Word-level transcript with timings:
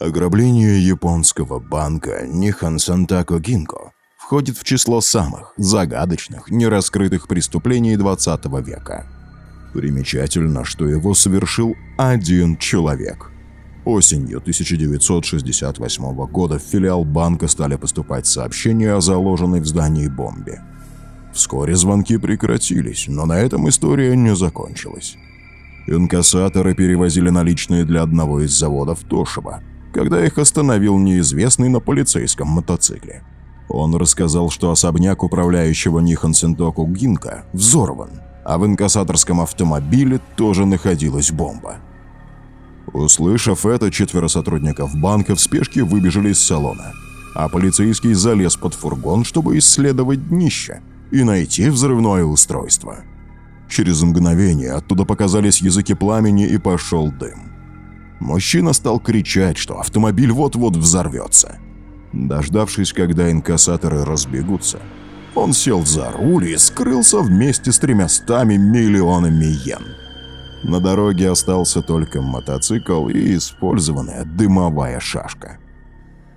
Ограбление 0.00 0.82
японского 0.82 1.58
банка 1.58 2.26
Нихан 2.26 2.78
Сантако 2.78 3.38
Гинко 3.38 3.92
входит 4.16 4.56
в 4.56 4.64
число 4.64 5.02
самых 5.02 5.52
загадочных, 5.58 6.50
нераскрытых 6.50 7.28
преступлений 7.28 7.98
20 7.98 8.46
века. 8.66 9.06
Примечательно, 9.74 10.64
что 10.64 10.88
его 10.88 11.12
совершил 11.12 11.74
один 11.98 12.56
человек. 12.56 13.30
Осенью 13.84 14.38
1968 14.38 16.26
года 16.28 16.58
в 16.58 16.62
филиал 16.62 17.04
банка 17.04 17.46
стали 17.46 17.76
поступать 17.76 18.26
сообщения 18.26 18.94
о 18.94 19.02
заложенной 19.02 19.60
в 19.60 19.66
здании 19.66 20.08
бомбе. 20.08 20.62
Вскоре 21.34 21.76
звонки 21.76 22.16
прекратились, 22.16 23.04
но 23.06 23.26
на 23.26 23.38
этом 23.38 23.68
история 23.68 24.16
не 24.16 24.34
закончилась. 24.34 25.18
Инкассаторы 25.86 26.74
перевозили 26.74 27.28
наличные 27.28 27.84
для 27.84 28.00
одного 28.00 28.40
из 28.40 28.52
заводов 28.52 29.00
Тошева, 29.00 29.62
когда 29.92 30.24
их 30.24 30.38
остановил 30.38 30.98
неизвестный 30.98 31.68
на 31.68 31.80
полицейском 31.80 32.48
мотоцикле. 32.48 33.22
Он 33.68 33.94
рассказал, 33.94 34.50
что 34.50 34.70
особняк 34.70 35.22
управляющего 35.22 36.00
Нихан 36.00 36.34
Сентоку 36.34 36.86
Гинка 36.86 37.44
взорван, 37.52 38.10
а 38.44 38.58
в 38.58 38.66
инкассаторском 38.66 39.40
автомобиле 39.40 40.20
тоже 40.36 40.66
находилась 40.66 41.30
бомба. 41.30 41.76
Услышав 42.92 43.66
это, 43.66 43.90
четверо 43.90 44.26
сотрудников 44.26 44.94
банка 44.96 45.36
в 45.36 45.40
спешке 45.40 45.84
выбежали 45.84 46.30
из 46.30 46.40
салона, 46.44 46.92
а 47.34 47.48
полицейский 47.48 48.14
залез 48.14 48.56
под 48.56 48.74
фургон, 48.74 49.24
чтобы 49.24 49.56
исследовать 49.58 50.28
днище 50.28 50.82
и 51.12 51.22
найти 51.22 51.70
взрывное 51.70 52.24
устройство. 52.24 53.04
Через 53.68 54.02
мгновение 54.02 54.72
оттуда 54.72 55.04
показались 55.04 55.62
языки 55.62 55.94
пламени 55.94 56.46
и 56.46 56.58
пошел 56.58 57.12
дым. 57.12 57.49
Мужчина 58.20 58.74
стал 58.74 59.00
кричать, 59.00 59.56
что 59.56 59.80
автомобиль 59.80 60.30
вот-вот 60.30 60.76
взорвется. 60.76 61.58
Дождавшись, 62.12 62.92
когда 62.92 63.30
инкассаторы 63.30 64.04
разбегутся, 64.04 64.78
он 65.34 65.54
сел 65.54 65.86
за 65.86 66.10
руль 66.10 66.50
и 66.50 66.56
скрылся 66.58 67.20
вместе 67.20 67.72
с 67.72 67.78
тремястами 67.78 68.56
миллионами 68.56 69.46
йен. 69.64 69.82
На 70.62 70.80
дороге 70.80 71.30
остался 71.30 71.80
только 71.80 72.20
мотоцикл 72.20 73.08
и 73.08 73.36
использованная 73.36 74.24
дымовая 74.24 75.00
шашка. 75.00 75.58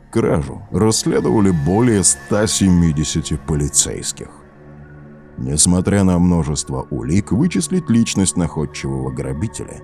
Кражу 0.09 0.61
расследовали 0.71 1.51
более 1.51 2.03
170 2.03 3.41
полицейских. 3.41 4.29
Несмотря 5.37 6.03
на 6.03 6.19
множество 6.19 6.87
улик, 6.91 7.31
вычислить 7.31 7.89
личность 7.89 8.37
находчивого 8.37 9.11
грабителя 9.11 9.81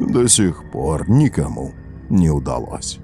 до 0.00 0.28
сих 0.28 0.64
пор 0.70 1.10
никому 1.10 1.72
не 2.08 2.30
удалось. 2.30 2.98